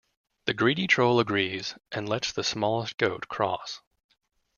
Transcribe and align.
The 0.45 0.55
greedy 0.55 0.87
troll 0.87 1.19
agrees 1.19 1.75
and 1.91 2.09
lets 2.09 2.31
the 2.31 2.43
smallest 2.43 2.97
goat 2.97 3.27
cross. 3.27 3.81